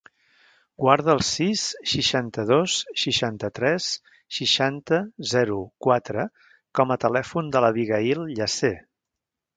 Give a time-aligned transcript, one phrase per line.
[0.83, 3.89] Guarda el sis, seixanta-dos, seixanta-tres,
[4.39, 4.99] seixanta,
[5.35, 6.27] zero, quatre
[6.81, 8.77] com a telèfon de l'Abigaïl Llacer.